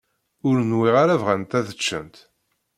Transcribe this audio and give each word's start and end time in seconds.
Ur 0.47 0.55
nwiɣ 0.69 0.95
ara 1.03 1.21
bɣant 1.21 1.57
ad 1.59 1.67
ččent. 1.79 2.15